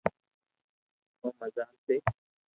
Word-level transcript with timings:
او 1.21 1.27
مزار 1.39 1.71
تي 1.85 1.95